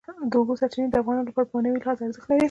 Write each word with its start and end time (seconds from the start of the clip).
د 0.31 0.33
اوبو 0.39 0.53
سرچینې 0.59 0.87
د 0.91 0.95
افغانانو 1.01 1.27
لپاره 1.29 1.47
په 1.47 1.53
معنوي 1.55 1.79
لحاظ 1.81 1.97
ارزښت 1.99 2.27
لري. 2.29 2.39